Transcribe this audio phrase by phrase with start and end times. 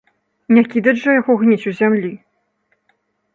[0.57, 2.11] Не кідаць жа яго гніць у зямлі?